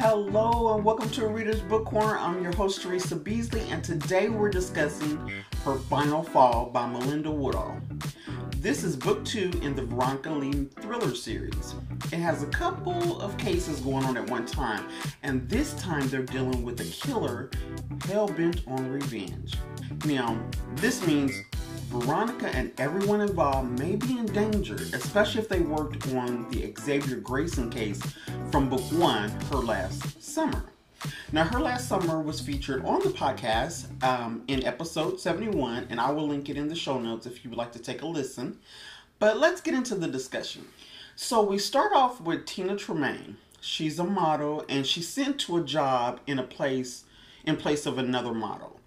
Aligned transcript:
Hello 0.00 0.76
and 0.76 0.84
welcome 0.84 1.10
to 1.10 1.26
Reader's 1.26 1.60
Book 1.60 1.84
Corner. 1.86 2.16
I'm 2.16 2.40
your 2.40 2.54
host 2.54 2.82
Teresa 2.82 3.16
Beasley, 3.16 3.62
and 3.68 3.82
today 3.82 4.28
we're 4.28 4.48
discussing 4.48 5.18
Her 5.64 5.74
Final 5.74 6.22
Fall 6.22 6.70
by 6.70 6.86
Melinda 6.86 7.32
Woodhall. 7.32 7.80
This 8.58 8.84
is 8.84 8.94
book 8.94 9.24
two 9.24 9.50
in 9.60 9.74
the 9.74 9.82
Veronica 9.82 10.30
Lee 10.30 10.68
thriller 10.80 11.16
series. 11.16 11.74
It 12.12 12.18
has 12.18 12.44
a 12.44 12.46
couple 12.46 13.20
of 13.20 13.36
cases 13.38 13.80
going 13.80 14.04
on 14.04 14.16
at 14.16 14.30
one 14.30 14.46
time, 14.46 14.86
and 15.24 15.48
this 15.48 15.74
time 15.74 16.08
they're 16.08 16.22
dealing 16.22 16.62
with 16.62 16.80
a 16.80 16.84
killer 16.84 17.50
hell 18.04 18.28
bent 18.28 18.62
on 18.68 18.88
revenge. 18.88 19.56
Now, 20.04 20.40
this 20.76 21.04
means 21.08 21.32
Veronica 21.88 22.54
and 22.54 22.70
everyone 22.78 23.22
involved 23.22 23.78
may 23.78 23.96
be 23.96 24.18
in 24.18 24.26
danger, 24.26 24.74
especially 24.74 25.40
if 25.40 25.48
they 25.48 25.60
worked 25.60 26.06
on 26.14 26.46
the 26.50 26.70
Xavier 26.78 27.16
Greyson 27.16 27.72
case 27.72 28.02
from 28.50 28.68
book 28.68 28.82
one, 28.92 29.30
Her 29.50 29.56
Last 29.56 30.22
Summer. 30.22 30.66
Now, 31.32 31.44
Her 31.44 31.60
Last 31.60 31.88
Summer 31.88 32.20
was 32.20 32.42
featured 32.42 32.84
on 32.84 33.00
the 33.00 33.08
podcast 33.08 33.86
um, 34.04 34.42
in 34.48 34.66
episode 34.66 35.18
71, 35.18 35.86
and 35.88 35.98
I 35.98 36.10
will 36.10 36.28
link 36.28 36.50
it 36.50 36.58
in 36.58 36.68
the 36.68 36.74
show 36.74 37.00
notes 37.00 37.24
if 37.24 37.42
you 37.42 37.48
would 37.48 37.58
like 37.58 37.72
to 37.72 37.78
take 37.78 38.02
a 38.02 38.06
listen. 38.06 38.58
But 39.18 39.38
let's 39.38 39.62
get 39.62 39.72
into 39.72 39.94
the 39.94 40.08
discussion. 40.08 40.66
So, 41.16 41.42
we 41.42 41.56
start 41.56 41.92
off 41.94 42.20
with 42.20 42.44
Tina 42.44 42.76
Tremaine. 42.76 43.38
She's 43.62 43.98
a 43.98 44.04
model, 44.04 44.62
and 44.68 44.86
she's 44.86 45.08
sent 45.08 45.40
to 45.40 45.56
a 45.56 45.64
job 45.64 46.20
in 46.26 46.38
a 46.38 46.44
place 46.44 47.04
in 47.44 47.56
place 47.56 47.86
of 47.86 47.96
another 47.96 48.34
model. 48.34 48.78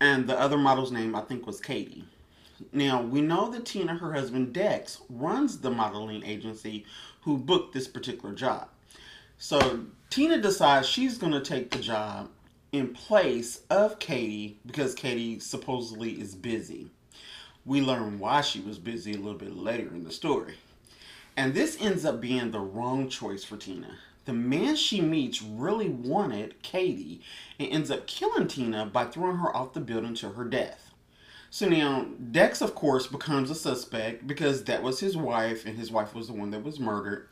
And 0.00 0.28
the 0.28 0.38
other 0.38 0.56
model's 0.56 0.92
name, 0.92 1.16
I 1.16 1.22
think, 1.22 1.44
was 1.44 1.60
Katie. 1.60 2.04
Now, 2.72 3.02
we 3.02 3.20
know 3.20 3.50
that 3.50 3.66
Tina, 3.66 3.94
her 3.94 4.12
husband 4.12 4.52
Dex, 4.52 5.00
runs 5.08 5.58
the 5.58 5.70
modeling 5.70 6.24
agency 6.24 6.84
who 7.22 7.38
booked 7.38 7.74
this 7.74 7.88
particular 7.88 8.34
job. 8.34 8.68
So, 9.38 9.86
Tina 10.10 10.40
decides 10.40 10.88
she's 10.88 11.18
going 11.18 11.32
to 11.32 11.40
take 11.40 11.70
the 11.70 11.78
job 11.78 12.28
in 12.72 12.94
place 12.94 13.62
of 13.70 13.98
Katie 13.98 14.58
because 14.66 14.94
Katie 14.94 15.40
supposedly 15.40 16.20
is 16.20 16.34
busy. 16.34 16.90
We 17.64 17.80
learn 17.80 18.18
why 18.18 18.40
she 18.40 18.60
was 18.60 18.78
busy 18.78 19.14
a 19.14 19.18
little 19.18 19.38
bit 19.38 19.56
later 19.56 19.88
in 19.88 20.04
the 20.04 20.12
story. 20.12 20.54
And 21.36 21.54
this 21.54 21.78
ends 21.80 22.04
up 22.04 22.20
being 22.20 22.50
the 22.50 22.60
wrong 22.60 23.08
choice 23.08 23.44
for 23.44 23.56
Tina. 23.56 23.96
The 24.24 24.32
man 24.32 24.76
she 24.76 25.00
meets 25.00 25.42
really 25.42 25.88
wanted 25.88 26.62
Katie 26.62 27.22
and 27.58 27.68
ends 27.70 27.90
up 27.90 28.06
killing 28.06 28.48
Tina 28.48 28.86
by 28.86 29.06
throwing 29.06 29.38
her 29.38 29.54
off 29.54 29.72
the 29.72 29.80
building 29.80 30.14
to 30.16 30.30
her 30.30 30.44
death. 30.44 30.92
So 31.52 31.68
now 31.68 32.06
Dex, 32.30 32.60
of 32.60 32.76
course, 32.76 33.08
becomes 33.08 33.50
a 33.50 33.56
suspect 33.56 34.24
because 34.24 34.62
that 34.64 34.84
was 34.84 35.00
his 35.00 35.16
wife, 35.16 35.66
and 35.66 35.76
his 35.76 35.90
wife 35.90 36.14
was 36.14 36.28
the 36.28 36.32
one 36.32 36.52
that 36.52 36.62
was 36.62 36.78
murdered. 36.78 37.28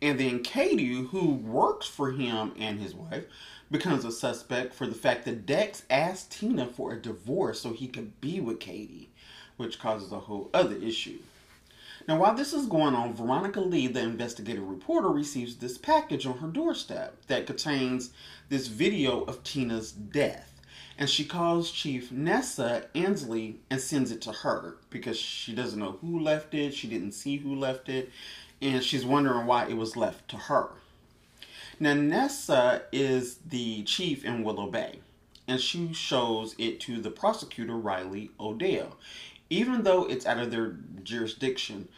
And 0.00 0.18
then 0.18 0.42
Katie, 0.42 1.02
who 1.02 1.34
works 1.34 1.86
for 1.86 2.10
him 2.12 2.52
and 2.58 2.80
his 2.80 2.94
wife, 2.94 3.24
becomes 3.70 4.06
a 4.06 4.10
suspect 4.10 4.72
for 4.72 4.86
the 4.86 4.94
fact 4.94 5.26
that 5.26 5.44
Dex 5.44 5.82
asked 5.90 6.32
Tina 6.32 6.64
for 6.64 6.92
a 6.92 7.02
divorce 7.02 7.60
so 7.60 7.74
he 7.74 7.88
could 7.88 8.18
be 8.22 8.40
with 8.40 8.58
Katie, 8.58 9.10
which 9.58 9.78
causes 9.78 10.12
a 10.12 10.20
whole 10.20 10.48
other 10.54 10.76
issue. 10.76 11.18
Now, 12.06 12.18
while 12.18 12.34
this 12.34 12.54
is 12.54 12.64
going 12.64 12.94
on, 12.94 13.12
Veronica 13.12 13.60
Lee, 13.60 13.86
the 13.86 14.00
investigative 14.00 14.66
reporter, 14.66 15.10
receives 15.10 15.56
this 15.56 15.76
package 15.76 16.24
on 16.24 16.38
her 16.38 16.48
doorstep 16.48 17.16
that 17.26 17.46
contains 17.46 18.12
this 18.48 18.66
video 18.66 19.24
of 19.24 19.44
Tina's 19.44 19.92
death 19.92 20.57
and 20.98 21.08
she 21.08 21.24
calls 21.24 21.70
Chief 21.70 22.10
Nessa 22.10 22.86
Ansley 22.94 23.60
and 23.70 23.80
sends 23.80 24.10
it 24.10 24.20
to 24.22 24.32
her 24.32 24.76
because 24.90 25.16
she 25.16 25.54
doesn't 25.54 25.78
know 25.78 25.98
who 26.00 26.18
left 26.18 26.54
it, 26.54 26.74
she 26.74 26.88
didn't 26.88 27.12
see 27.12 27.36
who 27.36 27.54
left 27.54 27.88
it, 27.88 28.10
and 28.60 28.82
she's 28.82 29.06
wondering 29.06 29.46
why 29.46 29.66
it 29.66 29.76
was 29.76 29.96
left 29.96 30.28
to 30.30 30.36
her. 30.36 30.70
Now, 31.78 31.94
Nessa 31.94 32.82
is 32.90 33.36
the 33.36 33.84
chief 33.84 34.24
in 34.24 34.42
Willow 34.42 34.68
Bay, 34.68 34.98
and 35.46 35.60
she 35.60 35.92
shows 35.92 36.56
it 36.58 36.80
to 36.80 37.00
the 37.00 37.10
prosecutor, 37.10 37.76
Riley 37.76 38.32
Odell. 38.40 38.96
Even 39.48 39.84
though 39.84 40.04
it's 40.04 40.26
out 40.26 40.38
of 40.38 40.50
their 40.50 40.76
jurisdiction, 41.04 41.88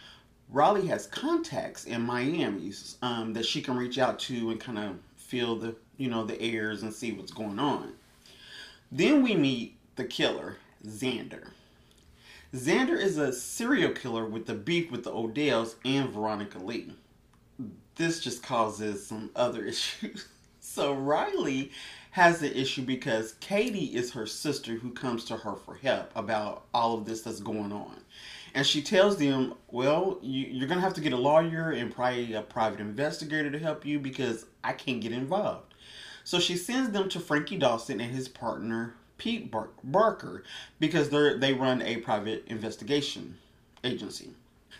Riley 0.50 0.88
has 0.88 1.06
contacts 1.06 1.86
in 1.86 2.02
Miami 2.02 2.72
um, 3.00 3.32
that 3.32 3.46
she 3.46 3.62
can 3.62 3.76
reach 3.78 3.98
out 3.98 4.18
to 4.20 4.50
and 4.50 4.60
kind 4.60 4.78
of 4.78 4.98
feel 5.16 5.56
the 5.56 5.74
you 5.96 6.10
know 6.10 6.24
the 6.24 6.40
airs 6.40 6.82
and 6.82 6.92
see 6.92 7.12
what's 7.12 7.32
going 7.32 7.58
on. 7.58 7.92
Then 8.92 9.22
we 9.22 9.36
meet 9.36 9.78
the 9.94 10.04
killer, 10.04 10.56
Xander. 10.84 11.50
Xander 12.52 13.00
is 13.00 13.18
a 13.18 13.32
serial 13.32 13.92
killer 13.92 14.26
with 14.26 14.46
the 14.46 14.54
beef 14.54 14.90
with 14.90 15.04
the 15.04 15.12
Odells 15.12 15.76
and 15.84 16.10
Veronica 16.10 16.58
Lee. 16.58 16.92
This 17.94 18.18
just 18.18 18.42
causes 18.42 19.06
some 19.06 19.30
other 19.36 19.64
issues. 19.66 20.26
So 20.58 20.92
Riley 20.92 21.70
has 22.10 22.40
the 22.40 22.60
issue 22.60 22.82
because 22.82 23.34
Katie 23.34 23.94
is 23.94 24.12
her 24.12 24.26
sister 24.26 24.72
who 24.72 24.90
comes 24.90 25.24
to 25.26 25.36
her 25.36 25.54
for 25.54 25.76
help 25.76 26.10
about 26.16 26.64
all 26.74 26.94
of 26.94 27.04
this 27.04 27.22
that's 27.22 27.38
going 27.38 27.70
on. 27.70 28.00
And 28.54 28.66
she 28.66 28.82
tells 28.82 29.16
them, 29.16 29.54
well, 29.68 30.18
you, 30.20 30.64
are 30.64 30.66
going 30.66 30.78
to 30.78 30.84
have 30.84 30.94
to 30.94 31.00
get 31.00 31.12
a 31.12 31.16
lawyer 31.16 31.70
and 31.70 31.94
probably 31.94 32.34
a 32.34 32.42
private 32.42 32.80
investigator 32.80 33.50
to 33.52 33.58
help 33.60 33.86
you 33.86 34.00
because 34.00 34.46
I 34.64 34.72
can't 34.72 35.00
get 35.00 35.12
involved. 35.12 35.74
So 36.24 36.38
she 36.38 36.56
sends 36.56 36.90
them 36.90 37.08
to 37.08 37.20
Frankie 37.20 37.58
Dawson 37.58 38.00
and 38.00 38.12
his 38.12 38.28
partner 38.28 38.94
Pete 39.20 39.52
Barker 39.84 40.44
because 40.78 41.10
they 41.10 41.36
they 41.36 41.52
run 41.52 41.82
a 41.82 41.98
private 41.98 42.44
investigation 42.46 43.36
agency. 43.84 44.30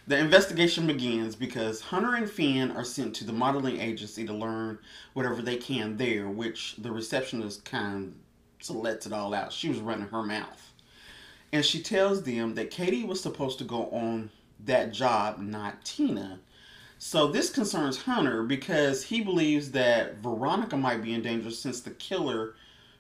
The 0.06 0.18
investigation 0.18 0.86
begins 0.86 1.36
because 1.36 1.82
Hunter 1.82 2.14
and 2.14 2.28
Finn 2.28 2.70
are 2.70 2.84
sent 2.84 3.14
to 3.16 3.24
the 3.24 3.32
modeling 3.32 3.80
agency 3.80 4.24
to 4.26 4.32
learn 4.32 4.78
whatever 5.12 5.42
they 5.42 5.56
can 5.56 5.98
there, 5.98 6.28
which 6.28 6.76
the 6.78 6.90
receptionist 6.90 7.64
kind 7.64 8.14
of 8.68 8.76
lets 8.76 9.06
it 9.06 9.12
all 9.12 9.34
out. 9.34 9.52
She 9.52 9.68
was 9.68 9.78
running 9.78 10.08
her 10.08 10.22
mouth. 10.22 10.72
And 11.52 11.64
she 11.64 11.82
tells 11.82 12.22
them 12.22 12.54
that 12.54 12.70
Katie 12.70 13.04
was 13.04 13.20
supposed 13.20 13.58
to 13.58 13.64
go 13.64 13.90
on 13.90 14.30
that 14.64 14.92
job, 14.92 15.38
not 15.38 15.84
Tina, 15.84 16.40
so 17.02 17.28
this 17.28 17.48
concerns 17.48 18.02
Hunter 18.02 18.42
because 18.42 19.02
he 19.02 19.22
believes 19.22 19.70
that 19.70 20.18
Veronica 20.18 20.76
might 20.76 21.02
be 21.02 21.14
in 21.14 21.22
danger 21.22 21.50
since 21.50 21.80
the 21.80 21.92
killer 21.92 22.54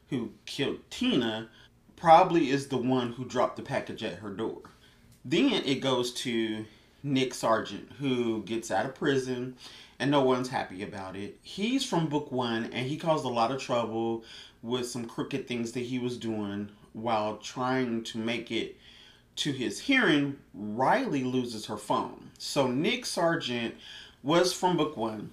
who 0.08 0.30
killed 0.46 0.78
Tina 0.88 1.50
probably 1.96 2.48
is 2.48 2.68
the 2.68 2.78
one 2.78 3.12
who 3.12 3.26
dropped 3.26 3.56
the 3.56 3.62
package 3.62 4.02
at 4.02 4.20
her 4.20 4.30
door. 4.30 4.62
Then 5.22 5.52
it 5.52 5.82
goes 5.82 6.14
to 6.14 6.64
Nick 7.02 7.34
Sargent, 7.34 7.92
who 7.98 8.42
gets 8.44 8.70
out 8.70 8.86
of 8.86 8.94
prison 8.94 9.56
and 9.98 10.10
no 10.10 10.22
one's 10.22 10.48
happy 10.48 10.82
about 10.82 11.14
it. 11.14 11.38
He's 11.42 11.84
from 11.84 12.08
book 12.08 12.32
one 12.32 12.70
and 12.72 12.86
he 12.86 12.96
caused 12.96 13.26
a 13.26 13.28
lot 13.28 13.52
of 13.52 13.60
trouble 13.60 14.24
with 14.62 14.88
some 14.88 15.04
crooked 15.04 15.46
things 15.46 15.72
that 15.72 15.80
he 15.80 15.98
was 15.98 16.16
doing 16.16 16.70
while 16.94 17.36
trying 17.36 18.02
to 18.04 18.16
make 18.18 18.50
it 18.50 18.78
to 19.40 19.52
his 19.52 19.80
hearing, 19.80 20.36
Riley 20.52 21.24
loses 21.24 21.66
her 21.66 21.78
phone. 21.78 22.30
So 22.38 22.66
Nick 22.66 23.06
Sargent 23.06 23.74
was 24.22 24.52
from 24.52 24.76
book 24.76 24.98
one, 24.98 25.30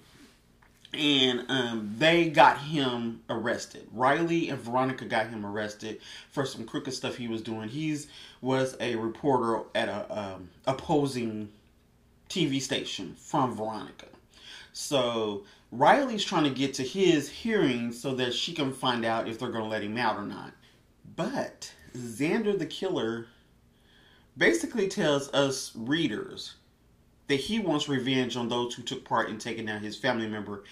and 0.94 1.44
um, 1.48 1.94
they 1.98 2.30
got 2.30 2.58
him 2.58 3.20
arrested. 3.28 3.86
Riley 3.92 4.48
and 4.48 4.58
Veronica 4.58 5.04
got 5.04 5.28
him 5.28 5.44
arrested 5.44 6.00
for 6.30 6.46
some 6.46 6.64
crooked 6.64 6.94
stuff 6.94 7.16
he 7.16 7.28
was 7.28 7.42
doing. 7.42 7.68
He's 7.68 8.08
was 8.40 8.76
a 8.80 8.96
reporter 8.96 9.64
at 9.74 9.88
a 9.90 10.18
um, 10.18 10.48
opposing 10.66 11.50
TV 12.30 12.62
station 12.62 13.14
from 13.18 13.54
Veronica. 13.54 14.06
So 14.72 15.44
Riley's 15.70 16.24
trying 16.24 16.44
to 16.44 16.50
get 16.50 16.72
to 16.74 16.82
his 16.82 17.28
hearing 17.28 17.92
so 17.92 18.14
that 18.14 18.32
she 18.32 18.54
can 18.54 18.72
find 18.72 19.04
out 19.04 19.28
if 19.28 19.38
they're 19.38 19.50
going 19.50 19.64
to 19.64 19.70
let 19.70 19.82
him 19.82 19.98
out 19.98 20.16
or 20.16 20.24
not. 20.24 20.52
But 21.14 21.74
Xander 21.94 22.58
the 22.58 22.66
killer 22.66 23.26
basically 24.38 24.88
tells 24.88 25.32
us 25.34 25.72
readers 25.74 26.54
that 27.26 27.36
he 27.36 27.58
wants 27.58 27.88
revenge 27.88 28.36
on 28.36 28.48
those 28.48 28.74
who 28.74 28.82
took 28.82 29.04
part 29.04 29.28
in 29.28 29.38
taking 29.38 29.66
down 29.66 29.82
his 29.82 29.96
family 29.96 30.26
member 30.26 30.64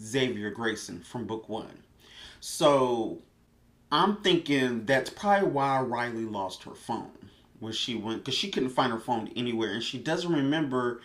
Xavier 0.00 0.54
Greyson 0.54 1.04
from 1.04 1.26
book 1.26 1.48
one. 1.48 1.82
So 2.40 3.18
I'm 3.90 4.16
thinking 4.16 4.86
that's 4.86 5.10
probably 5.10 5.50
why 5.50 5.80
Riley 5.80 6.24
lost 6.24 6.62
her 6.62 6.74
phone 6.74 7.10
when 7.58 7.72
she 7.72 7.96
went 7.96 8.20
because 8.20 8.34
she 8.34 8.50
couldn't 8.50 8.70
find 8.70 8.92
her 8.92 9.00
phone 9.00 9.30
anywhere 9.34 9.72
and 9.72 9.82
she 9.82 9.98
doesn't 9.98 10.32
remember 10.32 11.00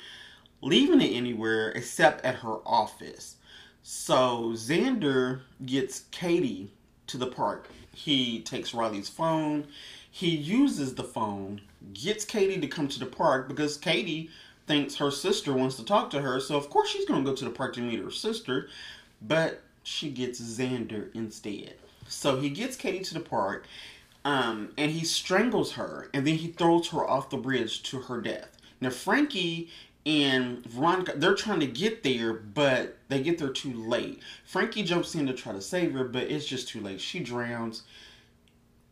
leaving 0.61 1.01
it 1.01 1.15
anywhere 1.15 1.71
except 1.71 2.23
at 2.23 2.35
her 2.35 2.57
office. 2.65 3.37
So 3.81 4.51
Xander 4.53 5.41
gets 5.65 6.01
Katie 6.11 6.71
to 7.07 7.17
the 7.17 7.27
park. 7.27 7.67
He 7.93 8.41
takes 8.41 8.73
Riley's 8.73 9.09
phone. 9.09 9.67
He 10.15 10.29
uses 10.29 10.93
the 10.93 11.03
phone 11.03 11.61
gets 11.91 12.23
Katie 12.23 12.61
to 12.61 12.67
come 12.67 12.87
to 12.87 12.99
the 12.99 13.07
park 13.07 13.47
because 13.47 13.77
Katie 13.77 14.29
thinks 14.67 14.95
her 14.97 15.09
sister 15.09 15.53
wants 15.53 15.75
to 15.77 15.83
talk 15.83 16.11
to 16.11 16.21
her. 16.21 16.39
So, 16.39 16.55
of 16.55 16.69
course, 16.69 16.89
she's 16.89 17.07
going 17.07 17.25
to 17.25 17.29
go 17.31 17.35
to 17.35 17.45
the 17.45 17.49
park 17.49 17.73
to 17.73 17.81
meet 17.81 17.99
her 17.99 18.11
sister, 18.11 18.69
but 19.23 19.63
she 19.81 20.11
gets 20.11 20.39
Xander 20.39 21.09
instead. 21.15 21.73
So, 22.07 22.39
he 22.39 22.51
gets 22.51 22.75
Katie 22.75 23.03
to 23.05 23.15
the 23.15 23.21
park 23.21 23.65
um, 24.23 24.71
and 24.77 24.91
he 24.91 25.03
strangles 25.03 25.71
her 25.71 26.11
and 26.13 26.27
then 26.27 26.35
he 26.35 26.49
throws 26.49 26.89
her 26.89 27.03
off 27.03 27.31
the 27.31 27.37
bridge 27.37 27.81
to 27.89 28.01
her 28.01 28.21
death. 28.21 28.55
Now, 28.81 28.91
Frankie 28.91 29.71
and 30.05 30.63
Veronica, 30.67 31.13
they're 31.15 31.33
trying 31.33 31.61
to 31.61 31.65
get 31.65 32.03
there, 32.03 32.33
but 32.33 32.97
they 33.09 33.23
get 33.23 33.39
there 33.39 33.49
too 33.49 33.73
late. 33.73 34.21
Frankie 34.45 34.83
jumps 34.83 35.15
in 35.15 35.25
to 35.25 35.33
try 35.33 35.53
to 35.53 35.61
save 35.61 35.93
her, 35.93 36.03
but 36.03 36.23
it's 36.29 36.45
just 36.45 36.67
too 36.67 36.81
late. 36.81 37.01
She 37.01 37.19
drowns, 37.19 37.81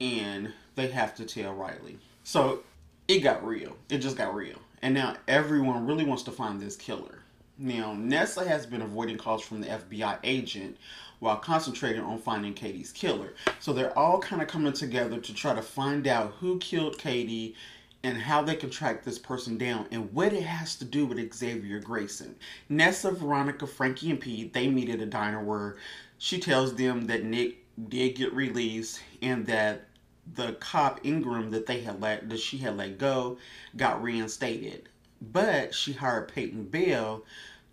and 0.01 0.51
they 0.75 0.87
have 0.87 1.15
to 1.15 1.25
tell 1.25 1.53
Riley. 1.53 1.97
So 2.23 2.63
it 3.07 3.19
got 3.19 3.45
real. 3.45 3.77
It 3.89 3.99
just 3.99 4.17
got 4.17 4.35
real. 4.35 4.57
And 4.81 4.93
now 4.93 5.15
everyone 5.27 5.85
really 5.85 6.03
wants 6.03 6.23
to 6.23 6.31
find 6.31 6.59
this 6.59 6.75
killer. 6.75 7.19
Now, 7.57 7.93
Nessa 7.93 8.47
has 8.47 8.65
been 8.65 8.81
avoiding 8.81 9.17
calls 9.17 9.43
from 9.43 9.61
the 9.61 9.67
FBI 9.67 10.17
agent 10.23 10.77
while 11.19 11.37
concentrating 11.37 12.01
on 12.01 12.17
finding 12.17 12.55
Katie's 12.55 12.91
killer. 12.91 13.35
So 13.59 13.71
they're 13.71 13.97
all 13.97 14.19
kind 14.19 14.41
of 14.41 14.47
coming 14.47 14.73
together 14.73 15.19
to 15.19 15.33
try 15.35 15.53
to 15.53 15.61
find 15.61 16.07
out 16.07 16.33
who 16.39 16.57
killed 16.57 16.97
Katie 16.97 17.55
and 18.03 18.17
how 18.17 18.41
they 18.41 18.55
can 18.55 18.71
track 18.71 19.03
this 19.03 19.19
person 19.19 19.59
down 19.59 19.85
and 19.91 20.11
what 20.11 20.33
it 20.33 20.41
has 20.41 20.75
to 20.77 20.85
do 20.85 21.05
with 21.05 21.31
Xavier 21.31 21.79
Greyson. 21.79 22.33
Nessa, 22.69 23.11
Veronica, 23.11 23.67
Frankie, 23.67 24.09
and 24.09 24.19
Pete, 24.19 24.53
they 24.53 24.67
meet 24.67 24.89
at 24.89 24.99
a 24.99 25.05
diner 25.05 25.43
where 25.43 25.77
she 26.17 26.39
tells 26.39 26.73
them 26.73 27.05
that 27.05 27.23
Nick 27.23 27.57
did 27.89 28.15
get 28.15 28.33
released 28.33 29.01
and 29.21 29.45
that 29.45 29.85
the 30.33 30.53
cop 30.53 30.99
Ingram 31.03 31.51
that 31.51 31.65
they 31.65 31.81
had 31.81 32.01
let 32.01 32.29
that 32.29 32.39
she 32.39 32.57
had 32.57 32.77
let 32.77 32.97
go 32.97 33.37
got 33.75 34.01
reinstated. 34.01 34.89
But 35.21 35.75
she 35.75 35.93
hired 35.93 36.29
Peyton 36.29 36.65
Bell 36.65 37.23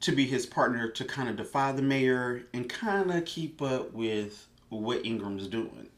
to 0.00 0.12
be 0.12 0.26
his 0.26 0.46
partner 0.46 0.88
to 0.88 1.04
kind 1.04 1.28
of 1.28 1.36
defy 1.36 1.72
the 1.72 1.82
mayor 1.82 2.44
and 2.52 2.68
kind 2.68 3.10
of 3.10 3.24
keep 3.24 3.60
up 3.62 3.92
with 3.92 4.46
what 4.68 5.04
Ingram's 5.04 5.48
doing. 5.48 5.88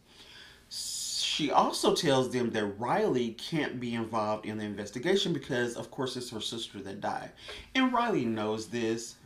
She 0.69 1.51
also 1.51 1.95
tells 1.95 2.31
them 2.31 2.51
that 2.51 2.79
Riley 2.79 3.31
can't 3.33 3.81
be 3.81 3.95
involved 3.95 4.47
in 4.47 4.59
the 4.59 4.65
investigation 4.65 5.33
because, 5.33 5.75
of 5.75 5.91
course, 5.91 6.17
it's 6.17 6.31
her 6.31 6.41
sister 6.41 6.81
that 6.83 7.01
died. 7.01 7.31
And 7.75 7.93
Riley 7.93 8.25
knows 8.25 8.69
this. 8.69 9.17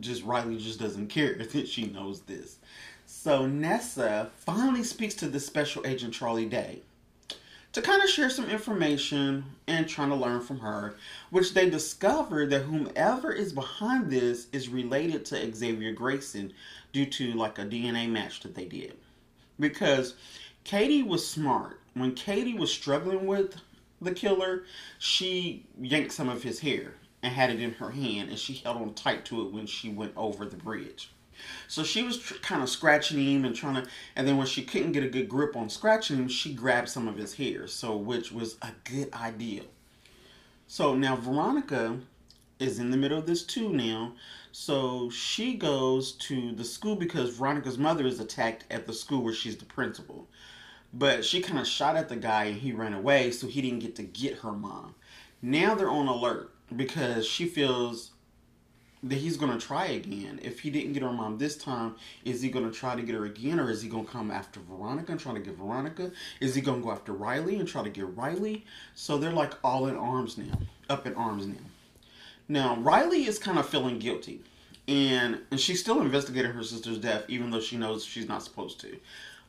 Just 0.00 0.24
Riley 0.24 0.58
just 0.58 0.80
doesn't 0.80 1.08
care 1.08 1.34
that 1.34 1.68
she 1.68 1.86
knows 1.86 2.20
this. 2.22 2.58
So 3.06 3.46
Nessa 3.46 4.30
finally 4.36 4.82
speaks 4.82 5.14
to 5.16 5.28
the 5.28 5.40
special 5.40 5.86
agent 5.86 6.12
Charlie 6.14 6.46
Day 6.46 6.82
to 7.76 7.82
kind 7.82 8.02
of 8.02 8.08
share 8.08 8.30
some 8.30 8.48
information 8.48 9.44
and 9.66 9.86
trying 9.86 10.08
to 10.08 10.14
learn 10.14 10.40
from 10.40 10.58
her, 10.60 10.96
which 11.28 11.52
they 11.52 11.68
discover 11.68 12.46
that 12.46 12.62
whomever 12.62 13.30
is 13.30 13.52
behind 13.52 14.10
this 14.10 14.46
is 14.52 14.70
related 14.70 15.26
to 15.26 15.54
Xavier 15.54 15.94
Greyson 15.94 16.52
due 16.94 17.04
to 17.04 17.34
like 17.34 17.58
a 17.58 17.66
DNA 17.66 18.08
match 18.08 18.40
that 18.40 18.54
they 18.54 18.64
did. 18.64 18.96
Because 19.60 20.14
Katie 20.64 21.02
was 21.02 21.28
smart. 21.28 21.80
When 21.92 22.14
Katie 22.14 22.54
was 22.54 22.72
struggling 22.72 23.26
with 23.26 23.56
the 24.00 24.12
killer, 24.12 24.64
she 24.98 25.66
yanked 25.78 26.12
some 26.12 26.30
of 26.30 26.42
his 26.42 26.60
hair 26.60 26.94
and 27.26 27.34
had 27.34 27.50
it 27.50 27.60
in 27.60 27.72
her 27.72 27.90
hand, 27.90 28.30
and 28.30 28.38
she 28.38 28.54
held 28.54 28.76
on 28.76 28.94
tight 28.94 29.24
to 29.26 29.42
it 29.42 29.52
when 29.52 29.66
she 29.66 29.88
went 29.88 30.12
over 30.16 30.46
the 30.46 30.56
bridge. 30.56 31.10
So 31.66 31.82
she 31.82 32.04
was 32.04 32.18
tr- 32.18 32.34
kind 32.34 32.62
of 32.62 32.68
scratching 32.70 33.18
him 33.18 33.44
and 33.44 33.54
trying 33.54 33.82
to, 33.82 33.90
and 34.14 34.26
then 34.26 34.36
when 34.36 34.46
she 34.46 34.62
couldn't 34.62 34.92
get 34.92 35.02
a 35.02 35.08
good 35.08 35.28
grip 35.28 35.56
on 35.56 35.68
scratching 35.68 36.16
him, 36.16 36.28
she 36.28 36.54
grabbed 36.54 36.88
some 36.88 37.08
of 37.08 37.16
his 37.16 37.34
hair. 37.34 37.66
So 37.66 37.96
which 37.96 38.30
was 38.30 38.56
a 38.62 38.70
good 38.84 39.12
idea. 39.12 39.62
So 40.68 40.94
now 40.94 41.16
Veronica 41.16 41.98
is 42.58 42.78
in 42.78 42.90
the 42.90 42.96
middle 42.96 43.18
of 43.18 43.26
this 43.26 43.42
too 43.42 43.70
now. 43.70 44.12
So 44.52 45.10
she 45.10 45.54
goes 45.54 46.12
to 46.12 46.52
the 46.52 46.64
school 46.64 46.96
because 46.96 47.36
Veronica's 47.36 47.76
mother 47.76 48.06
is 48.06 48.20
attacked 48.20 48.64
at 48.70 48.86
the 48.86 48.94
school 48.94 49.22
where 49.22 49.34
she's 49.34 49.56
the 49.56 49.66
principal. 49.66 50.28
But 50.94 51.24
she 51.24 51.42
kind 51.42 51.58
of 51.58 51.66
shot 51.66 51.96
at 51.96 52.08
the 52.08 52.16
guy 52.16 52.44
and 52.44 52.56
he 52.56 52.72
ran 52.72 52.94
away, 52.94 53.32
so 53.32 53.48
he 53.48 53.60
didn't 53.60 53.80
get 53.80 53.96
to 53.96 54.04
get 54.04 54.38
her 54.38 54.52
mom. 54.52 54.94
Now 55.42 55.74
they're 55.74 55.90
on 55.90 56.06
alert 56.06 56.55
because 56.74 57.26
she 57.26 57.46
feels 57.46 58.10
that 59.02 59.16
he's 59.16 59.36
to 59.52 59.64
try 59.64 59.86
again. 59.86 60.40
If 60.42 60.60
he 60.60 60.70
didn't 60.70 60.94
get 60.94 61.02
her 61.02 61.12
mom 61.12 61.38
this 61.38 61.56
time, 61.56 61.96
is 62.24 62.42
he 62.42 62.48
to 62.64 62.76
try 62.76 62.96
to 62.96 63.02
get 63.02 63.14
her 63.14 63.24
again, 63.24 63.60
or 63.60 63.70
is 63.70 63.82
he 63.82 63.88
to 63.88 64.04
come 64.04 64.30
after 64.30 64.60
Veronica 64.60 65.12
and 65.12 65.20
try 65.20 65.34
to 65.34 65.40
get 65.40 65.56
Veronica? 65.56 66.10
Is 66.40 66.54
he 66.54 66.62
to 66.62 66.72
go 66.72 66.90
after 66.90 67.12
Riley 67.12 67.56
and 67.56 67.68
try 67.68 67.82
to 67.82 67.90
get 67.90 68.16
Riley? 68.16 68.64
So 68.94 69.18
they're 69.18 69.32
like 69.32 69.52
all 69.62 69.86
in 69.86 69.96
arms 69.96 70.38
now, 70.38 70.58
up 70.88 71.06
in 71.06 71.14
arms 71.14 71.46
now. 71.46 71.54
Now 72.48 72.76
Riley 72.76 73.26
is 73.26 73.38
kind 73.38 73.58
of 73.58 73.68
feeling 73.68 73.98
guilty, 73.98 74.40
and 74.88 75.40
and 75.50 75.60
she's 75.60 75.80
still 75.80 76.00
investigating 76.00 76.52
her 76.52 76.62
sister's 76.62 76.98
death, 76.98 77.24
even 77.28 77.50
though 77.50 77.60
she 77.60 77.76
knows 77.76 78.04
she's 78.04 78.28
not 78.28 78.42
supposed 78.42 78.80
to. 78.80 78.96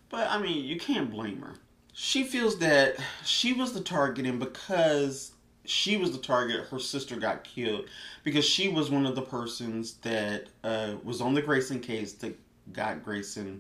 But 0.10 0.30
I 0.30 0.40
mean, 0.40 0.66
you 0.66 0.80
can't 0.80 1.12
blame 1.12 1.42
her. 1.42 1.56
She 1.94 2.24
feels 2.24 2.60
that 2.60 2.98
she 3.24 3.54
was 3.54 3.74
the 3.74 3.82
target, 3.82 4.26
and 4.26 4.40
because 4.40 5.32
she 5.70 5.98
was 5.98 6.12
the 6.12 6.18
target. 6.18 6.66
Her 6.68 6.80
sister 6.80 7.16
got 7.16 7.44
killed 7.44 7.86
because 8.24 8.46
she 8.46 8.70
was 8.70 8.90
one 8.90 9.06
of 9.06 9.16
the 9.16 9.22
persons 9.22 9.94
that 10.02 10.48
uh, 10.64 10.96
was 11.04 11.22
on 11.22 11.34
the 11.34 11.42
Greyson 11.42 11.82
case 11.82 12.14
that 12.14 12.38
got 12.74 13.04
Greyson. 13.04 13.60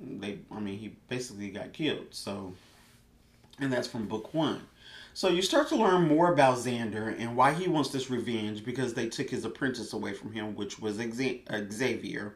They, 0.00 0.38
I 0.50 0.60
mean, 0.60 0.78
he 0.78 0.96
basically 1.08 1.50
got 1.50 1.72
killed. 1.72 2.06
So, 2.10 2.54
and 3.58 3.72
that's 3.72 3.88
from 3.88 4.06
book 4.06 4.32
one. 4.34 4.62
So 5.14 5.28
you 5.28 5.42
start 5.42 5.68
to 5.70 5.76
learn 5.76 6.06
more 6.06 6.32
about 6.32 6.58
Xander 6.58 7.18
and 7.18 7.36
why 7.36 7.52
he 7.52 7.68
wants 7.68 7.90
this 7.90 8.08
revenge 8.08 8.64
because 8.64 8.94
they 8.94 9.08
took 9.08 9.28
his 9.28 9.44
apprentice 9.44 9.92
away 9.92 10.12
from 10.12 10.32
him, 10.32 10.54
which 10.54 10.78
was 10.78 10.94
Xavier. 10.94 12.34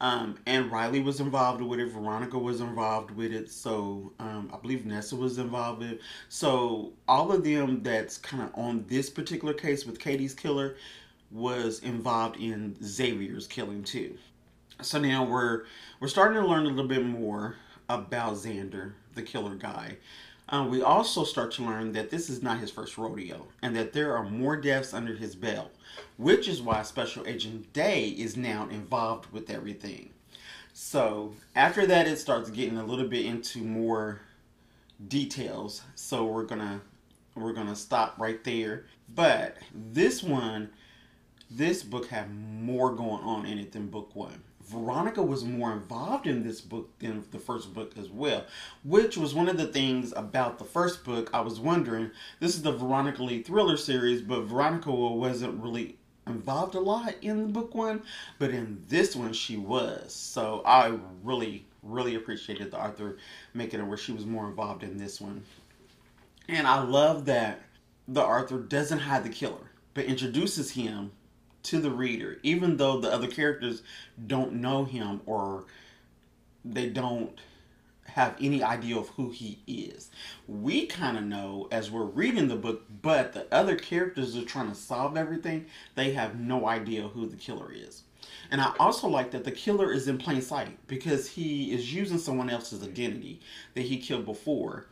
Um, 0.00 0.38
and 0.46 0.70
Riley 0.70 1.00
was 1.00 1.20
involved 1.20 1.60
with 1.60 1.80
it. 1.80 1.86
Veronica 1.86 2.38
was 2.38 2.60
involved 2.60 3.10
with 3.10 3.32
it. 3.32 3.50
So 3.50 4.12
um, 4.20 4.50
I 4.52 4.58
believe 4.58 4.86
Nessa 4.86 5.16
was 5.16 5.38
involved 5.38 5.80
with 5.80 5.92
it. 5.92 6.00
So 6.28 6.92
all 7.08 7.32
of 7.32 7.42
them 7.42 7.82
that's 7.82 8.16
kind 8.16 8.42
of 8.44 8.50
on 8.54 8.84
this 8.88 9.10
particular 9.10 9.54
case 9.54 9.84
with 9.84 9.98
Katie's 9.98 10.34
killer 10.34 10.76
was 11.30 11.80
involved 11.80 12.36
in 12.36 12.76
Xavier's 12.82 13.46
killing 13.46 13.82
too. 13.82 14.16
So 14.80 15.00
now 15.00 15.24
we're 15.24 15.64
we're 15.98 16.08
starting 16.08 16.40
to 16.40 16.46
learn 16.46 16.66
a 16.66 16.68
little 16.68 16.86
bit 16.86 17.04
more 17.04 17.56
about 17.88 18.34
Xander, 18.34 18.92
the 19.14 19.22
killer 19.22 19.56
guy. 19.56 19.96
Um, 20.50 20.70
we 20.70 20.82
also 20.82 21.24
start 21.24 21.52
to 21.52 21.62
learn 21.62 21.92
that 21.92 22.10
this 22.10 22.30
is 22.30 22.42
not 22.42 22.58
his 22.58 22.70
first 22.70 22.96
rodeo 22.96 23.46
and 23.60 23.76
that 23.76 23.92
there 23.92 24.16
are 24.16 24.24
more 24.24 24.56
deaths 24.56 24.94
under 24.94 25.14
his 25.14 25.34
belt, 25.34 25.70
which 26.16 26.48
is 26.48 26.62
why 26.62 26.82
Special 26.82 27.26
Agent 27.26 27.72
Day 27.72 28.08
is 28.08 28.36
now 28.36 28.66
involved 28.70 29.30
with 29.30 29.50
everything. 29.50 30.10
So 30.72 31.34
after 31.54 31.86
that, 31.86 32.06
it 32.06 32.18
starts 32.18 32.50
getting 32.50 32.78
a 32.78 32.84
little 32.84 33.08
bit 33.08 33.26
into 33.26 33.58
more 33.58 34.20
details. 35.08 35.82
So 35.96 36.24
we're 36.24 36.44
gonna 36.44 36.80
we're 37.34 37.52
gonna 37.52 37.76
stop 37.76 38.14
right 38.18 38.42
there. 38.44 38.86
But 39.14 39.56
this 39.74 40.22
one, 40.22 40.70
this 41.50 41.82
book 41.82 42.08
had 42.08 42.34
more 42.34 42.94
going 42.94 43.22
on 43.22 43.44
in 43.44 43.58
it 43.58 43.72
than 43.72 43.88
book 43.88 44.14
one. 44.14 44.42
Veronica 44.68 45.22
was 45.22 45.44
more 45.44 45.72
involved 45.72 46.26
in 46.26 46.42
this 46.42 46.60
book 46.60 46.90
than 46.98 47.24
the 47.30 47.38
first 47.38 47.72
book 47.72 47.96
as 47.96 48.10
well, 48.10 48.44
which 48.84 49.16
was 49.16 49.34
one 49.34 49.48
of 49.48 49.56
the 49.56 49.66
things 49.66 50.12
about 50.14 50.58
the 50.58 50.64
first 50.64 51.04
book. 51.04 51.30
I 51.32 51.40
was 51.40 51.58
wondering, 51.58 52.10
this 52.38 52.54
is 52.54 52.62
the 52.62 52.72
Veronica 52.72 53.22
Lee 53.22 53.42
thriller 53.42 53.78
series, 53.78 54.20
but 54.20 54.42
Veronica 54.42 54.92
wasn't 54.92 55.62
really 55.62 55.96
involved 56.26 56.74
a 56.74 56.80
lot 56.80 57.14
in 57.22 57.46
the 57.46 57.52
book 57.52 57.74
one, 57.74 58.02
but 58.38 58.50
in 58.50 58.84
this 58.88 59.16
one 59.16 59.32
she 59.32 59.56
was. 59.56 60.14
So 60.14 60.62
I 60.66 60.98
really, 61.22 61.64
really 61.82 62.14
appreciated 62.16 62.70
the 62.70 62.78
author 62.78 63.16
making 63.54 63.80
it 63.80 63.86
where 63.86 63.96
she 63.96 64.12
was 64.12 64.26
more 64.26 64.46
involved 64.46 64.82
in 64.82 64.98
this 64.98 65.18
one. 65.18 65.42
And 66.48 66.66
I 66.66 66.82
love 66.82 67.24
that 67.24 67.60
the 68.06 68.22
author 68.22 68.58
doesn't 68.58 68.98
hide 68.98 69.24
the 69.24 69.30
killer, 69.30 69.70
but 69.94 70.04
introduces 70.04 70.70
him 70.70 71.12
to 71.70 71.80
the 71.80 71.90
reader, 71.90 72.38
even 72.42 72.76
though 72.76 73.00
the 73.00 73.12
other 73.12 73.28
characters 73.28 73.82
don't 74.26 74.54
know 74.54 74.84
him 74.84 75.20
or 75.26 75.64
they 76.64 76.88
don't 76.88 77.38
have 78.04 78.36
any 78.40 78.62
idea 78.62 78.96
of 78.96 79.08
who 79.10 79.30
he 79.30 79.58
is. 79.66 80.10
We 80.46 80.86
kind 80.86 81.16
of 81.16 81.24
know 81.24 81.68
as 81.70 81.90
we're 81.90 82.04
reading 82.04 82.48
the 82.48 82.56
book, 82.56 82.84
but 83.02 83.32
the 83.32 83.46
other 83.52 83.76
characters 83.76 84.36
are 84.36 84.44
trying 84.44 84.70
to 84.70 84.74
solve 84.74 85.16
everything. 85.16 85.66
They 85.94 86.12
have 86.12 86.38
no 86.38 86.66
idea 86.66 87.08
who 87.08 87.26
the 87.26 87.36
killer 87.36 87.70
is. 87.72 88.02
And 88.50 88.60
I 88.60 88.72
also 88.80 89.08
like 89.08 89.30
that 89.32 89.44
the 89.44 89.52
killer 89.52 89.92
is 89.92 90.08
in 90.08 90.18
plain 90.18 90.42
sight 90.42 90.78
because 90.86 91.28
he 91.28 91.72
is 91.72 91.92
using 91.94 92.18
someone 92.18 92.50
else's 92.50 92.82
identity 92.82 93.40
that 93.74 93.82
he 93.82 93.98
killed 93.98 94.24
before, 94.24 94.86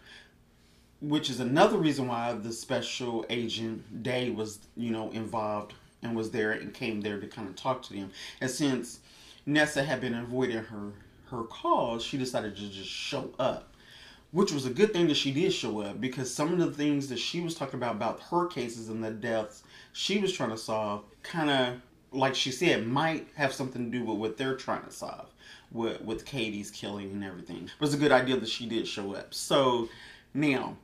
which 1.00 1.30
is 1.30 1.40
another 1.40 1.78
reason 1.78 2.06
why 2.06 2.32
the 2.34 2.52
special 2.52 3.24
agent 3.30 4.02
Day 4.02 4.30
was, 4.30 4.58
you 4.76 4.90
know, 4.90 5.10
involved 5.10 5.74
and 6.02 6.16
was 6.16 6.30
there 6.30 6.52
and 6.52 6.74
came 6.74 7.00
there 7.00 7.20
to 7.20 7.26
kind 7.26 7.48
of 7.48 7.56
talk 7.56 7.82
to 7.82 7.92
them. 7.92 8.10
And 8.40 8.50
since 8.50 9.00
Nessa 9.44 9.82
had 9.82 10.00
been 10.00 10.14
avoiding 10.14 10.64
her 10.64 10.92
her 11.30 11.42
calls, 11.42 12.04
she 12.04 12.16
decided 12.16 12.54
to 12.56 12.68
just 12.68 12.88
show 12.88 13.30
up, 13.38 13.74
which 14.30 14.52
was 14.52 14.64
a 14.64 14.70
good 14.70 14.92
thing 14.92 15.08
that 15.08 15.16
she 15.16 15.32
did 15.32 15.52
show 15.52 15.80
up 15.80 16.00
because 16.00 16.32
some 16.32 16.52
of 16.52 16.58
the 16.58 16.70
things 16.70 17.08
that 17.08 17.18
she 17.18 17.40
was 17.40 17.54
talking 17.54 17.80
about 17.80 17.96
about 17.96 18.20
her 18.30 18.46
cases 18.46 18.88
and 18.88 19.02
the 19.02 19.10
deaths 19.10 19.64
she 19.92 20.20
was 20.20 20.32
trying 20.32 20.50
to 20.50 20.58
solve, 20.58 21.04
kind 21.22 21.50
of 21.50 21.74
like 22.12 22.34
she 22.34 22.52
said, 22.52 22.86
might 22.86 23.26
have 23.34 23.52
something 23.52 23.90
to 23.90 23.98
do 23.98 24.04
with 24.04 24.18
what 24.18 24.36
they're 24.36 24.56
trying 24.56 24.84
to 24.84 24.90
solve 24.90 25.28
with 25.72 26.00
with 26.02 26.24
Katie's 26.24 26.70
killing 26.70 27.10
and 27.10 27.24
everything. 27.24 27.64
It 27.64 27.80
was 27.80 27.94
a 27.94 27.98
good 27.98 28.12
idea 28.12 28.36
that 28.36 28.48
she 28.48 28.66
did 28.66 28.86
show 28.86 29.14
up. 29.14 29.34
So 29.34 29.88
now 30.32 30.76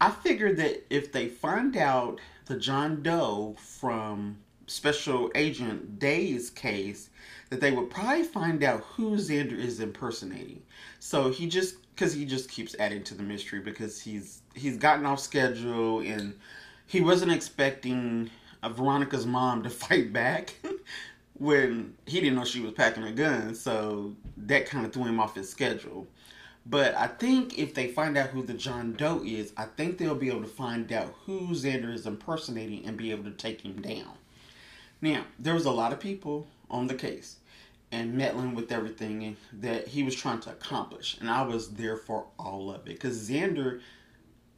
I 0.00 0.10
figured 0.10 0.56
that 0.56 0.84
if 0.90 1.12
they 1.12 1.28
find 1.28 1.76
out 1.76 2.20
the 2.46 2.56
John 2.56 3.02
Doe 3.02 3.56
from 3.58 4.38
Special 4.66 5.30
Agent 5.34 5.98
Day's 5.98 6.50
case 6.50 7.10
that 7.50 7.60
they 7.60 7.70
would 7.72 7.90
probably 7.90 8.22
find 8.22 8.62
out 8.64 8.80
who 8.80 9.16
Xander 9.16 9.58
is 9.58 9.80
impersonating. 9.80 10.62
So 10.98 11.30
he 11.30 11.46
just 11.46 11.76
because 11.94 12.14
he 12.14 12.24
just 12.24 12.50
keeps 12.50 12.74
adding 12.78 13.02
to 13.04 13.14
the 13.14 13.22
mystery 13.22 13.60
because 13.60 14.00
he's 14.00 14.42
he's 14.54 14.76
gotten 14.76 15.04
off 15.04 15.20
schedule 15.20 16.00
and 16.00 16.34
he 16.86 17.00
wasn't 17.00 17.32
expecting 17.32 18.30
uh, 18.62 18.68
Veronica's 18.70 19.26
mom 19.26 19.62
to 19.62 19.70
fight 19.84 20.12
back 20.12 20.54
when 21.34 21.94
he 22.06 22.20
didn't 22.20 22.36
know 22.36 22.44
she 22.44 22.60
was 22.60 22.72
packing 22.72 23.04
a 23.04 23.12
gun. 23.12 23.54
So 23.54 24.14
that 24.36 24.66
kind 24.66 24.86
of 24.86 24.92
threw 24.92 25.04
him 25.04 25.20
off 25.20 25.34
his 25.34 25.50
schedule. 25.50 26.06
But 26.64 26.94
I 26.94 27.08
think 27.08 27.58
if 27.58 27.74
they 27.74 27.88
find 27.88 28.16
out 28.16 28.30
who 28.30 28.42
the 28.42 28.54
John 28.54 28.92
Doe 28.92 29.22
is, 29.24 29.52
I 29.56 29.64
think 29.64 29.98
they'll 29.98 30.14
be 30.14 30.28
able 30.28 30.42
to 30.42 30.46
find 30.46 30.92
out 30.92 31.14
who 31.26 31.48
Xander 31.48 31.92
is 31.92 32.06
impersonating 32.06 32.86
and 32.86 32.96
be 32.96 33.10
able 33.10 33.24
to 33.24 33.32
take 33.32 33.62
him 33.62 33.82
down. 33.82 34.12
Now, 35.00 35.24
there 35.38 35.54
was 35.54 35.66
a 35.66 35.72
lot 35.72 35.92
of 35.92 35.98
people 35.98 36.46
on 36.70 36.86
the 36.86 36.94
case 36.94 37.36
and 37.90 38.14
meddling 38.14 38.54
with 38.54 38.70
everything 38.70 39.36
that 39.52 39.88
he 39.88 40.02
was 40.02 40.14
trying 40.14 40.40
to 40.40 40.50
accomplish. 40.50 41.18
And 41.20 41.28
I 41.28 41.42
was 41.42 41.70
there 41.70 41.96
for 41.96 42.26
all 42.38 42.70
of 42.70 42.82
it. 42.82 42.84
Because 42.84 43.28
Xander, 43.28 43.80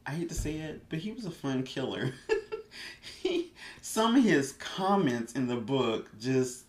I 0.05 0.11
hate 0.11 0.29
to 0.29 0.35
say 0.35 0.53
it, 0.53 0.83
but 0.89 0.99
he 0.99 1.11
was 1.11 1.25
a 1.25 1.31
fun 1.31 1.63
killer. 1.63 2.13
he, 3.21 3.51
some 3.81 4.15
of 4.15 4.23
his 4.23 4.53
comments 4.53 5.33
in 5.33 5.47
the 5.47 5.57
book 5.57 6.09
just 6.19 6.64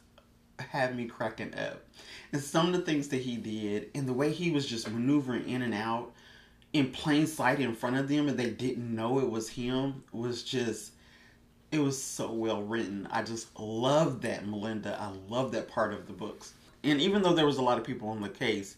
had 0.58 0.96
me 0.96 1.06
cracking 1.06 1.54
up. 1.54 1.84
And 2.32 2.42
some 2.42 2.66
of 2.66 2.72
the 2.72 2.80
things 2.80 3.08
that 3.08 3.22
he 3.22 3.36
did 3.36 3.90
and 3.94 4.08
the 4.08 4.12
way 4.12 4.32
he 4.32 4.50
was 4.50 4.66
just 4.66 4.90
maneuvering 4.90 5.48
in 5.48 5.62
and 5.62 5.74
out 5.74 6.12
in 6.72 6.90
plain 6.90 7.26
sight 7.26 7.60
in 7.60 7.74
front 7.74 7.96
of 7.96 8.08
them 8.08 8.28
and 8.28 8.38
they 8.38 8.50
didn't 8.50 8.94
know 8.94 9.18
it 9.18 9.30
was 9.30 9.48
him 9.48 10.02
was 10.12 10.42
just 10.42 10.92
it 11.72 11.78
was 11.80 12.00
so 12.00 12.30
well 12.30 12.62
written. 12.62 13.08
I 13.10 13.22
just 13.22 13.58
love 13.58 14.20
that 14.22 14.46
Melinda. 14.46 14.96
I 15.00 15.12
love 15.28 15.52
that 15.52 15.68
part 15.68 15.92
of 15.92 16.06
the 16.06 16.12
books. 16.12 16.54
And 16.84 17.00
even 17.00 17.22
though 17.22 17.34
there 17.34 17.46
was 17.46 17.58
a 17.58 17.62
lot 17.62 17.78
of 17.78 17.84
people 17.84 18.08
on 18.08 18.20
the 18.20 18.28
case, 18.28 18.76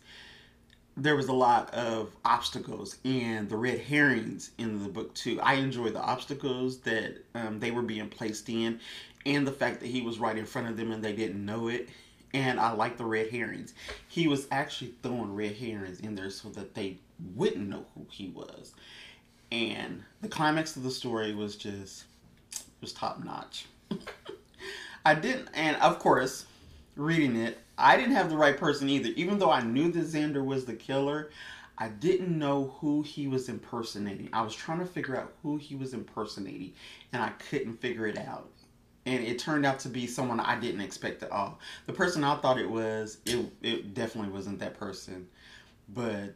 there 0.99 1.15
was 1.15 1.29
a 1.29 1.33
lot 1.33 1.73
of 1.73 2.11
obstacles 2.25 2.99
and 3.05 3.49
the 3.49 3.57
red 3.57 3.79
herrings 3.79 4.51
in 4.59 4.83
the 4.83 4.89
book 4.89 5.15
too. 5.15 5.41
I 5.41 5.55
enjoy 5.55 5.91
the 5.91 6.01
obstacles 6.01 6.79
that 6.81 7.25
um, 7.35 7.61
they 7.61 7.71
were 7.71 7.83
being 7.83 8.09
placed 8.09 8.49
in, 8.49 8.81
and 9.25 9.47
the 9.47 9.53
fact 9.53 9.81
that 9.81 9.87
he 9.87 10.03
was 10.03 10.19
right 10.19 10.37
in 10.37 10.45
front 10.45 10.69
of 10.69 10.77
them 10.77 10.91
and 10.91 11.03
they 11.03 11.13
didn't 11.13 11.45
know 11.45 11.69
it. 11.69 11.89
And 12.35 12.61
I 12.61 12.73
like 12.73 12.99
the 12.99 13.05
red 13.05 13.31
herrings. 13.31 13.75
He 14.09 14.29
was 14.29 14.49
actually 14.51 14.93
throwing 15.03 15.35
red 15.35 15.57
herrings 15.57 16.01
in 16.01 16.15
there 16.15 16.31
so 16.31 16.49
that 16.51 16.75
they 16.75 16.99
wouldn't 17.35 17.69
know 17.69 17.87
who 17.95 18.07
he 18.11 18.29
was. 18.29 18.75
And 19.51 20.03
the 20.21 20.29
climax 20.29 20.77
of 20.77 20.83
the 20.83 20.91
story 20.91 21.35
was 21.35 21.57
just 21.57 22.05
was 22.81 22.93
top 22.93 23.25
notch. 23.25 23.67
I 25.05 25.15
didn't, 25.15 25.49
and 25.55 25.77
of 25.79 25.99
course, 26.01 26.45
reading 26.97 27.37
it, 27.37 27.59
I 27.79 27.97
didn't 27.97 28.17
have 28.17 28.29
the 28.29 28.37
right 28.37 28.57
person 28.57 28.89
either. 28.89 29.11
Even 29.17 29.39
though 29.39 29.51
I 29.51 29.63
knew 29.63 29.91
that 29.93 30.05
Xander 30.05 30.45
was 30.45 30.65
the 30.65 30.75
killer, 30.75 31.31
I 31.79 31.89
didn't 31.89 32.37
know 32.37 32.75
who 32.81 33.03
he 33.03 33.29
was 33.29 33.49
impersonating. 33.49 34.29
I 34.33 34.43
was 34.43 34.55
trying 34.55 34.81
to 34.81 34.87
figure 34.87 35.17
out 35.17 35.33
who 35.43 35.57
he 35.57 35.77
was 35.77 35.95
impersonating, 35.95 36.73
and 37.13 37.23
I 37.23 37.31
couldn't 37.31 37.81
figure 37.81 38.07
it 38.07 38.19
out. 38.19 38.51
And 39.07 39.25
it 39.25 39.39
turned 39.39 39.65
out 39.65 39.79
to 39.81 39.89
be 39.89 40.07
someone 40.07 40.41
I 40.41 40.59
didn't 40.59 40.81
expect 40.81 41.23
at 41.23 41.31
all. 41.31 41.61
The 41.87 41.93
person 41.93 42.25
I 42.25 42.35
thought 42.37 42.59
it 42.59 42.69
was, 42.69 43.19
it 43.25 43.47
it 43.63 43.95
definitely 43.95 44.33
wasn't 44.33 44.59
that 44.59 44.79
person. 44.79 45.29
But 45.89 46.35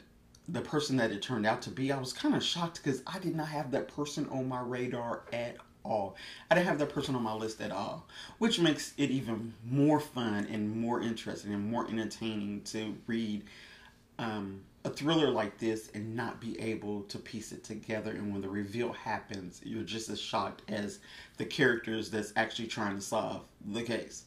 the 0.48 0.60
person 0.60 0.96
that 0.96 1.10
it 1.10 1.22
turned 1.22 1.44
out 1.44 1.60
to 1.62 1.70
be, 1.70 1.92
I 1.92 1.98
was 1.98 2.12
kind 2.12 2.34
of 2.34 2.42
shocked 2.42 2.82
because 2.82 3.02
I 3.06 3.18
did 3.18 3.34
not 3.34 3.48
have 3.48 3.72
that 3.72 3.88
person 3.88 4.28
on 4.30 4.48
my 4.48 4.60
radar 4.60 5.24
at 5.32 5.56
all. 5.84 6.16
I 6.50 6.54
didn't 6.54 6.68
have 6.68 6.78
that 6.78 6.90
person 6.90 7.14
on 7.14 7.22
my 7.22 7.34
list 7.34 7.60
at 7.60 7.70
all, 7.70 8.06
which 8.38 8.60
makes 8.60 8.92
it 8.96 9.10
even 9.10 9.54
more 9.68 10.00
fun 10.00 10.46
and 10.50 10.74
more 10.76 11.00
interesting 11.00 11.52
and 11.52 11.70
more 11.70 11.86
entertaining 11.88 12.62
to 12.64 12.94
read 13.06 13.44
um, 14.18 14.60
a 14.84 14.90
thriller 14.90 15.30
like 15.30 15.58
this 15.58 15.90
and 15.94 16.16
not 16.16 16.40
be 16.40 16.60
able 16.60 17.02
to 17.02 17.18
piece 17.18 17.52
it 17.52 17.64
together. 17.64 18.10
And 18.10 18.32
when 18.32 18.40
the 18.40 18.48
reveal 18.48 18.92
happens, 18.92 19.60
you're 19.64 19.84
just 19.84 20.08
as 20.08 20.20
shocked 20.20 20.62
as 20.68 20.98
the 21.36 21.44
characters 21.44 22.10
that's 22.10 22.32
actually 22.36 22.68
trying 22.68 22.96
to 22.96 23.02
solve 23.02 23.42
the 23.72 23.82
case. 23.82 24.24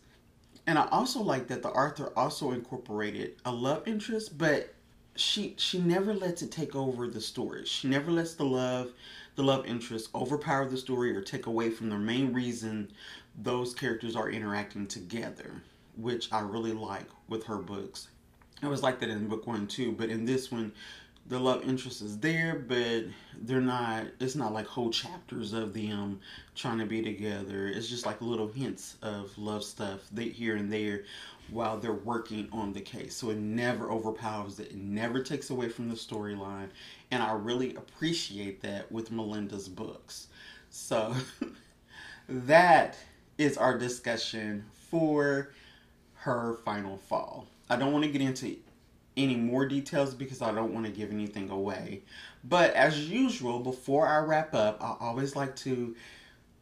And 0.68 0.80
I 0.80 0.88
also 0.90 1.22
like 1.22 1.48
that 1.48 1.62
the 1.62 1.70
author 1.70 2.12
also 2.16 2.52
incorporated 2.52 3.36
a 3.46 3.52
love 3.52 3.88
interest, 3.88 4.38
but 4.38 4.74
she 5.16 5.56
she 5.58 5.80
never 5.80 6.14
lets 6.14 6.42
it 6.42 6.52
take 6.52 6.76
over 6.76 7.08
the 7.08 7.22
story. 7.22 7.66
She 7.66 7.88
never 7.88 8.12
lets 8.12 8.34
the 8.34 8.46
love 8.46 8.92
the 9.36 9.44
love 9.44 9.66
interest 9.66 10.10
overpower 10.16 10.66
the 10.66 10.78
story 10.78 11.16
or 11.16 11.22
take 11.22 11.46
away 11.46 11.70
from 11.70 11.90
the 11.90 11.98
main 11.98 12.34
reason 12.34 12.92
those 13.38 13.74
characters 13.74 14.16
are 14.16 14.30
interacting 14.30 14.88
together, 14.88 15.62
which 15.98 16.32
I 16.32 16.40
really 16.40 16.72
like 16.72 17.08
with 17.28 17.44
her 17.46 17.58
books. 17.58 18.08
It 18.64 18.68
was 18.68 18.82
like 18.82 19.00
that 19.00 19.10
in 19.10 19.28
book 19.28 19.46
one 19.46 19.68
too, 19.68 19.92
but 19.92 20.10
in 20.10 20.26
this 20.26 20.52
one, 20.52 20.72
the 21.28 21.40
love 21.40 21.68
interest 21.68 22.02
is 22.02 22.20
there, 22.20 22.64
but 22.68 23.06
they're 23.42 23.60
not. 23.60 24.06
It's 24.20 24.36
not 24.36 24.54
like 24.54 24.68
whole 24.68 24.92
chapters 24.92 25.54
of 25.54 25.74
them 25.74 26.20
trying 26.54 26.78
to 26.80 26.86
be 26.86 27.02
together. 27.02 27.68
It's 27.68 27.88
just 27.88 28.06
like 28.06 28.22
little 28.22 28.48
hints 28.48 28.98
of 29.02 29.36
love 29.38 29.64
stuff 29.64 30.02
here 30.16 30.56
and 30.56 30.72
there 30.72 31.06
while 31.50 31.78
they're 31.78 31.94
working 31.94 32.48
on 32.52 32.74
the 32.74 32.82
case. 32.82 33.16
So 33.16 33.32
it 33.32 33.38
never 33.38 33.92
overpowers 33.92 34.60
it. 34.60 34.72
It 34.72 34.78
never 34.78 35.22
takes 35.22 35.50
away 35.50 35.70
from 35.70 35.90
the 35.90 35.96
storyline, 35.96 36.70
and 37.10 37.24
I 37.24 37.34
really 37.34 37.76
appreciate 37.76 38.62
that 38.62 38.92
with 38.92 39.12
Melinda's 39.12 39.68
books. 39.68 40.28
So 40.70 41.16
that 42.30 42.98
is 43.38 43.58
our 43.58 43.78
discussion 43.78 44.64
for 44.90 45.54
her 46.14 46.58
final 46.64 46.98
fall. 46.98 47.48
I 47.70 47.78
don't 47.78 47.92
want 47.92 48.06
to 48.06 48.12
get 48.12 48.22
into 48.22 48.56
any 49.18 49.36
more 49.36 49.66
details 49.68 50.14
because 50.14 50.42
I 50.42 50.52
don't 50.54 50.74
want 50.74 50.86
to 50.86 50.92
give 50.92 51.12
anything 51.12 51.50
away. 51.50 52.04
But 52.44 52.74
as 52.74 53.10
usual, 53.10 53.60
before 53.60 54.08
I 54.08 54.20
wrap 54.20 54.54
up, 54.54 54.82
I 54.82 54.96
always 55.00 55.36
like 55.36 55.56
to 55.58 55.96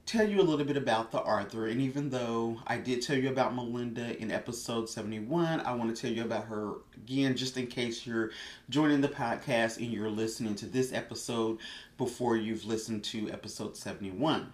tell 0.05 0.27
you 0.27 0.41
a 0.41 0.43
little 0.43 0.65
bit 0.65 0.77
about 0.77 1.11
the 1.11 1.19
author. 1.19 1.67
And 1.67 1.79
even 1.81 2.09
though 2.09 2.59
I 2.67 2.77
did 2.77 3.01
tell 3.01 3.17
you 3.17 3.29
about 3.29 3.55
Melinda 3.55 4.19
in 4.21 4.31
episode 4.31 4.89
71, 4.89 5.61
I 5.61 5.73
want 5.73 5.95
to 5.95 6.01
tell 6.01 6.11
you 6.11 6.23
about 6.23 6.45
her 6.45 6.73
again, 6.95 7.35
just 7.35 7.57
in 7.57 7.67
case 7.67 8.05
you're 8.05 8.31
joining 8.69 9.01
the 9.01 9.07
podcast 9.07 9.77
and 9.77 9.91
you're 9.91 10.09
listening 10.09 10.55
to 10.55 10.65
this 10.65 10.93
episode 10.93 11.59
before 11.97 12.35
you've 12.35 12.65
listened 12.65 13.03
to 13.05 13.31
episode 13.31 13.77
71. 13.77 14.51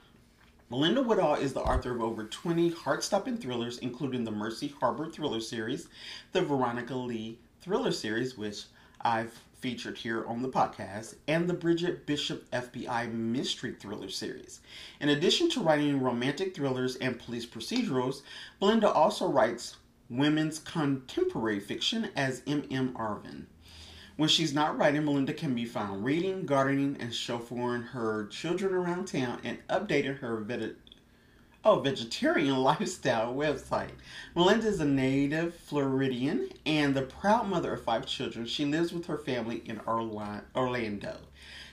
Melinda 0.70 1.02
Woodhall 1.02 1.34
is 1.34 1.54
the 1.54 1.62
author 1.62 1.96
of 1.96 2.02
over 2.02 2.26
20 2.26 2.70
heart-stopping 2.70 3.38
thrillers, 3.38 3.80
including 3.80 4.24
the 4.24 4.30
Mercy 4.30 4.72
Harbor 4.80 5.10
thriller 5.10 5.40
series, 5.40 5.90
the 6.32 6.42
Veronica 6.42 6.94
Lee 6.94 7.40
thriller 7.62 7.92
series, 7.92 8.38
which 8.38 8.66
I've 9.02 9.34
featured 9.60 9.98
here 9.98 10.26
on 10.26 10.42
the 10.42 10.50
podcast, 10.50 11.16
and 11.28 11.50
the 11.50 11.54
Bridget 11.54 12.06
Bishop 12.06 12.50
FBI 12.52 13.12
mystery 13.12 13.76
thriller 13.80 14.10
series. 14.10 14.62
In 15.02 15.10
addition 15.10 15.50
to 15.52 15.62
writing 15.62 16.00
romantic 16.02 16.56
thrillers 16.56 16.96
and 16.96 17.20
police 17.20 17.46
procedurals, 17.46 18.22
Melinda 18.62 18.90
also 18.90 19.28
writes 19.28 19.76
women's 20.10 20.60
contemporary 20.60 21.60
fiction 21.60 22.10
as 22.16 22.42
M.M. 22.48 22.94
Arvin. 22.94 23.46
When 24.16 24.30
she's 24.30 24.54
not 24.54 24.78
writing, 24.78 25.06
Melinda 25.06 25.34
can 25.34 25.56
be 25.56 25.66
found 25.66 26.04
reading, 26.04 26.46
gardening, 26.46 26.98
and 27.00 27.12
chauffeuring 27.12 27.88
her 27.90 28.28
children 28.28 28.74
around 28.74 29.06
town 29.08 29.40
and 29.44 29.66
updating 29.68 30.20
her 30.20 30.38
oh, 31.64 31.80
vegetarian 31.80 32.58
lifestyle 32.64 33.34
website. 33.34 33.92
Melinda 34.36 34.68
is 34.68 34.80
a 34.80 34.86
native 34.86 35.56
Floridian 35.56 36.50
and 36.66 36.96
the 36.96 37.04
proud 37.04 37.48
mother 37.48 37.74
of 37.74 37.84
five 37.84 38.06
children. 38.06 38.46
She 38.46 38.66
lives 38.66 38.94
with 38.94 39.06
her 39.08 39.18
family 39.18 39.64
in 39.66 39.80
Orlando. 39.88 41.18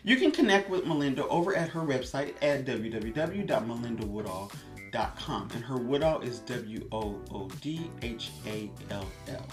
You 0.04 0.16
can 0.16 0.30
connect 0.30 0.70
with 0.70 0.86
Melinda 0.86 1.26
over 1.26 1.56
at 1.56 1.70
her 1.70 1.80
website 1.80 2.34
at 2.40 2.64
www.melindawoodhall.com 2.64 4.75
and 4.96 5.62
her 5.62 5.76
Woodhall 5.76 6.20
is 6.22 6.38
W 6.40 6.88
O 6.90 7.20
O 7.30 7.50
D 7.60 7.90
H 8.00 8.30
A 8.46 8.70
L 8.90 9.06
L. 9.28 9.46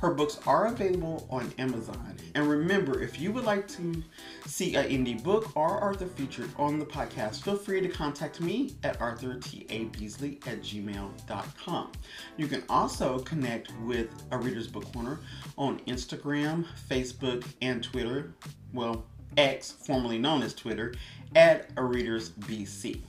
Her 0.00 0.14
books 0.14 0.38
are 0.46 0.68
available 0.68 1.26
on 1.30 1.52
Amazon. 1.58 2.16
And 2.34 2.48
remember, 2.48 3.02
if 3.02 3.20
you 3.20 3.30
would 3.32 3.44
like 3.44 3.68
to 3.68 4.02
see 4.46 4.76
an 4.76 4.86
indie 4.86 5.22
book 5.22 5.54
or 5.54 5.78
Arthur 5.78 6.06
featured 6.06 6.50
on 6.56 6.78
the 6.78 6.86
podcast, 6.86 7.42
feel 7.42 7.56
free 7.56 7.82
to 7.82 7.88
contact 7.88 8.40
me 8.40 8.76
at 8.82 8.98
authortabeasley 8.98 10.46
at 10.46 10.62
gmail.com. 10.62 11.92
You 12.38 12.46
can 12.46 12.62
also 12.70 13.18
connect 13.18 13.72
with 13.80 14.08
A 14.30 14.38
Reader's 14.38 14.68
Book 14.68 14.90
Corner 14.92 15.20
on 15.58 15.80
Instagram, 15.80 16.64
Facebook, 16.88 17.44
and 17.60 17.82
Twitter. 17.82 18.32
Well, 18.72 19.04
X, 19.36 19.70
formerly 19.70 20.18
known 20.18 20.42
as 20.42 20.54
Twitter, 20.54 20.94
at 21.36 21.68
A 21.76 21.84
Reader's 21.84 22.30
BC. 22.30 23.02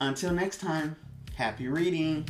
Until 0.00 0.32
next 0.32 0.58
time, 0.58 0.96
happy 1.36 1.68
reading. 1.68 2.28